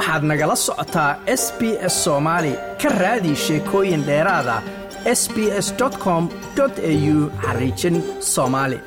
[0.00, 1.60] waxaad nagala socotaa s b
[1.92, 4.56] s soomaali ka raadi sheekooyin dheeraada
[5.20, 5.68] s b s
[6.04, 6.22] com
[6.62, 7.96] au xariijin
[8.34, 8.80] soomaali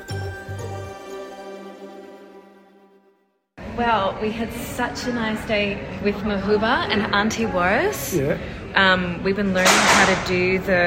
[3.82, 4.50] Well, we had
[4.80, 5.66] such a nice day
[6.06, 8.02] with Mahuba and Auntie Waris.
[8.14, 8.38] Yeah.
[8.82, 10.84] Um, we've been learning how to do the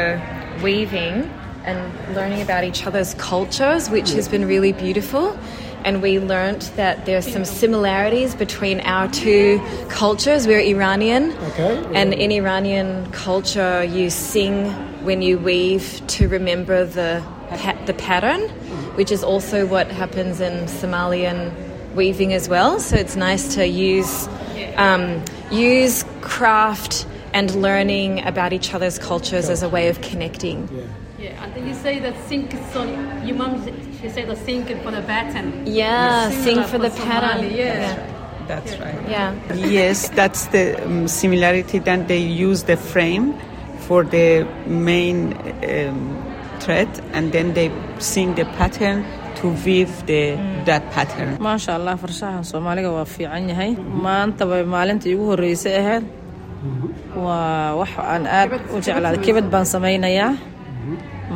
[0.66, 1.16] weaving
[1.70, 1.80] and
[2.18, 5.26] learning about each other's cultures, which has been really beautiful.
[5.84, 10.46] And we learnt that there's some similarities between our two cultures.
[10.48, 11.82] We're Iranian, Okay.
[11.94, 14.66] and in Iranian culture, you sing
[15.06, 18.42] when you weave to remember the pa- the pattern,
[18.98, 21.52] which is also what happens in Somalian
[21.96, 22.80] weaving as well.
[22.80, 24.28] So it's nice to use
[24.76, 30.68] um, use craft and learning about each other's cultures as a way of connecting.
[30.72, 30.82] Yeah,
[31.20, 32.84] and then you say that sink so
[33.28, 33.54] your mom
[34.02, 35.48] she said the sink for the baton.
[35.66, 37.56] Yeah, Similar sing for the Somali, pattern.
[37.56, 38.14] Yeah.
[38.48, 39.00] That's right.
[39.10, 39.34] Yeah.
[39.54, 41.80] Yes, that's the um, similarity.
[41.80, 43.34] Then they use the frame
[43.88, 44.28] for the
[44.68, 45.18] main
[45.74, 46.00] um,
[46.60, 47.68] thread, and then they
[48.00, 49.04] sing the pattern
[49.40, 50.22] to weave the
[50.70, 51.30] that pattern.
[51.48, 53.72] maasha allah farshaxan soomaaliga waa fiican yahay
[54.06, 56.06] maanta bay maalintii igu horreysay ahayd
[57.26, 60.32] waa wax aan aad u jeclaaday kibad baan samaynayaa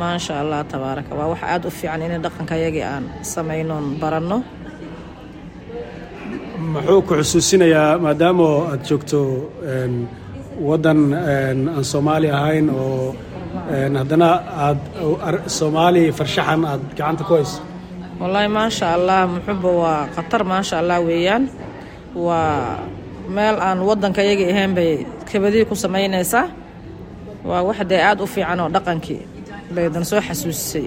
[0.00, 4.38] maasha allah tabaaraka waa wax aad u fiican in dhaqankayagii aan samaynoon baranno.
[6.72, 9.20] Muxuu ku xusuusinayaa maadaama aad joogto
[10.68, 11.58] waddan aan
[11.90, 13.14] soomaali ahayn oo
[14.00, 14.28] haddana
[14.66, 14.80] aad
[15.28, 17.58] ar- soomaali farshaxan aad gacanta ku hayso?
[18.20, 21.44] Wallaahi maasha allah muxuba waa khatar maasha allah weeyaan.
[22.14, 22.78] Waa
[23.36, 24.90] meel aan waddankayagii ahayn bay
[25.30, 26.46] kabadii ku samaynaysaa
[27.48, 29.20] waa wax dee aad u fiican oo dhaqankii
[29.76, 30.86] baydan soo xasuusisay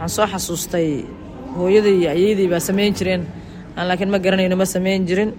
[0.00, 0.88] waxaan soo xasuustay
[1.56, 3.22] hooyadii iyo ayaydii baa samayn jireen.
[3.76, 5.30] Aan laakiin ma garanayno ma samayn jirin.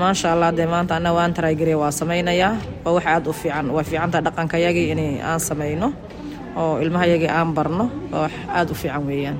[0.00, 3.84] Maasha allah dee maanta anna waan taraygariya waa samaynayaa waa wax aad u fiican waa
[3.90, 5.88] fiicantaa dhaqankayagii in aan samayno
[6.56, 7.84] oo ilmahayagii aan barno.
[8.12, 9.38] Waa wax aad u fiican weeyaan.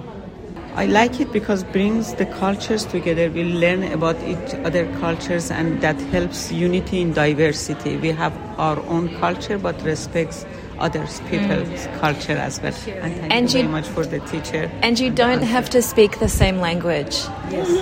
[0.83, 3.27] I like it because brings the cultures together.
[3.37, 7.93] We learn about each other cultures, and that helps unity in diversity.
[8.05, 10.47] We have our own culture, but respects
[10.87, 12.75] others people's culture as well.
[13.05, 14.63] And thank And you you- very much for the teacher.
[14.87, 17.17] And you don't have to speak the same language.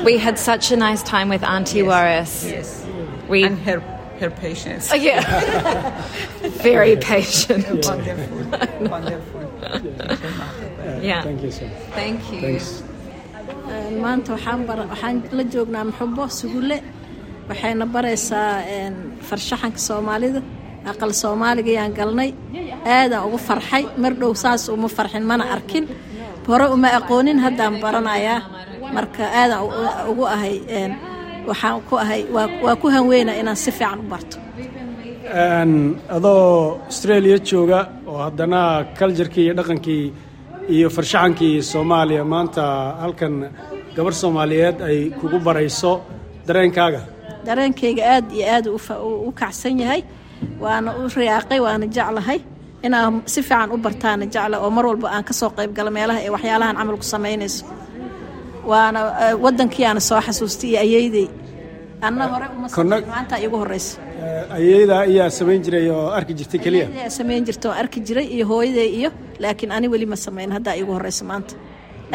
[0.08, 2.34] We had such a nice time with Auntie Waris.
[2.56, 2.68] Yes.
[3.32, 3.78] We And her
[4.20, 4.84] her patience.
[4.94, 5.22] Oh, yeah.
[6.70, 7.64] Very patient.
[7.90, 8.40] Wonderful.
[8.94, 9.42] Wonderful.
[11.10, 11.22] Yeah.
[11.28, 11.74] thank you so much.
[12.00, 12.40] Thank you.
[12.46, 12.68] thanks
[14.04, 16.76] maanta waxaan bar waxaan la joognaa muxubo sugulle
[17.50, 18.46] waxayna baraysaa
[19.28, 20.40] farshaxanka soomaalida
[20.92, 22.30] aqal soomaaliga yaan galnay
[22.86, 23.84] aadaan ugu farxay.
[24.02, 25.84] Mar dhow saas uma farxin mana arkin.
[26.48, 28.40] Hore uma aqoonin haddaan baranayaa
[28.96, 29.62] marka aadaan
[30.10, 30.54] ugu ahay
[31.48, 32.22] waxaan ku ahay
[32.64, 34.36] waa ku hanweynaa inaan si fiican u barto.
[36.16, 38.60] Adoo australia jooga oo haddana
[38.98, 40.04] culturkii iyo dhaqankii
[40.74, 42.62] iyo farshaxankii soomaaliya maanta
[43.02, 43.34] halkan
[43.96, 45.92] gabar soomaaliyeed ay kugu barayso
[46.46, 47.00] dareenkaaga.
[47.46, 48.66] Dareenkayga aad iyo aad
[49.26, 50.02] u kacsan yahay.
[50.62, 52.38] Waana u riyaaqay waana jeclahay
[52.86, 56.20] inaan si fiican u bartaana jecla oo mar walba aan ka soo qayb galo meelaha
[56.26, 57.64] ee waxyaalahan camalku samaynayso.
[58.70, 61.26] Waana eh, waddankiiaana soo xasuustay iyo ayeydey
[62.06, 62.46] anna hore
[63.12, 66.86] maanta igu horeysa Eh, ayayda ayaa samayn jiray oo arki jirtay keliya
[67.18, 69.10] samayn jirta oo arki jiray iyo hooyaday iyo
[69.42, 71.54] laakiin ani weli ma samayn haddaa igu horeysa maanta.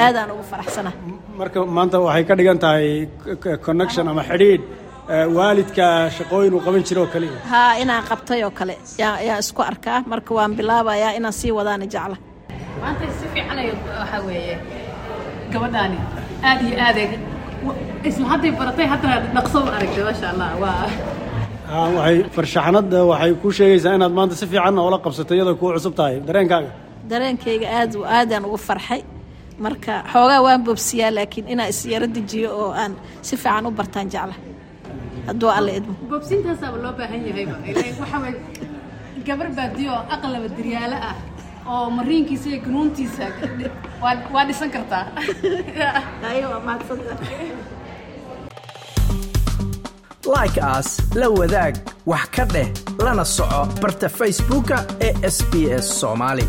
[0.03, 0.91] Aadaan ugu faraxsana
[1.39, 2.87] marka maanta waxay ka dhigan tahay
[3.67, 4.63] connection ama xidhiidh
[5.09, 8.75] waalidka shaqooyin uu qaban jiro oo keliya haa inaan qabtay oo kale.
[9.01, 12.17] Yaa yaa isku arkaa marka waan bilaabayaa inaan sii wadaana jecla.
[12.81, 13.67] Maanta si fiican ay
[13.99, 14.55] waxa weeye
[15.53, 15.97] gabadhaani
[16.49, 16.97] aad iyo aad
[18.09, 20.85] isla hadday baratay haddana dhaqso u aragtay maasha allah waa
[21.97, 26.15] waxay farshaxanada waxay ku sheegaysaa inaad maanta si fiican oola qabsato iyadoo kuu cusub tahay.
[26.27, 26.69] Dareenkaaga.
[27.11, 29.01] Dareenkayga aad aadaan ugu farxay.
[29.65, 32.91] Marka xoogaa waan boobsiyaa laakiin inaan isyaro dejiyo oo aan
[33.27, 34.35] si fiican u bartaan jecla
[35.27, 35.95] hadduu alle idmo.
[36.09, 38.39] Boobsiintaasaaba loo baahan yahayba Ilaa waxa weeye
[39.27, 41.15] gabar baadiyo aqlaba diryaalo ah
[41.75, 43.25] oo mariinkiisa iyo ganuuntiisa
[44.33, 45.05] waa dhisan kartaa.
[50.25, 51.75] Like as la wadaag
[52.05, 52.69] wax ka dheh
[53.05, 54.77] lana soco barta facebooka
[55.07, 56.45] ee sbs soomaali